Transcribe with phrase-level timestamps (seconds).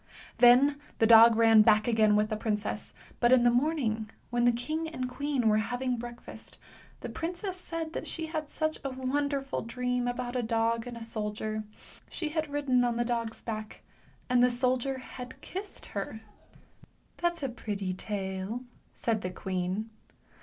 [0.39, 4.51] Then the dog ran back again with the princess, but in the morning, when the
[4.51, 6.57] king and queen were having breakfast,
[7.01, 10.97] the princess said that she had had such a wonderful dream about a dog and
[10.97, 11.65] a soldier.
[12.09, 13.83] She had ridden on the dog's back,
[14.27, 16.21] and the soldier had kissed her."
[17.17, 18.61] That's a pretty tale,"
[18.95, 19.91] said the queen.